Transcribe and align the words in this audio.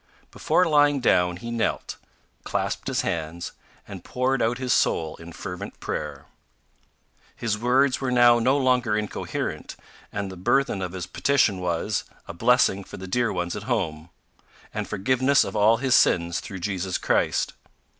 Before 0.31 0.65
lying 0.65 0.99
down 0.99 1.37
he 1.37 1.51
knelt, 1.51 1.97
clasped 2.43 2.87
his 2.87 3.01
hands, 3.01 3.51
and 3.87 4.03
poured 4.03 4.41
out 4.41 4.57
his 4.57 4.73
soul 4.73 5.15
in 5.17 5.31
fervent 5.31 5.79
prayer. 5.79 6.25
His 7.35 7.55
words 7.55 8.01
were 8.01 8.09
now 8.09 8.39
no 8.39 8.57
longer 8.57 8.97
incoherent 8.97 9.75
and 10.11 10.31
the 10.31 10.35
burthen 10.37 10.81
of 10.81 10.93
his 10.93 11.05
petition 11.05 11.59
was 11.59 12.03
a 12.27 12.33
blessing 12.33 12.83
on 12.91 12.99
the 12.99 13.05
dear 13.07 13.31
ones 13.31 13.55
at 13.55 13.63
home, 13.69 14.09
and 14.73 14.87
forgiveness 14.87 15.43
of 15.43 15.55
all 15.55 15.77
his 15.77 15.93
sins 15.93 16.39
through 16.39 16.61
Jesus 16.61 16.97
Christ. 16.97 17.53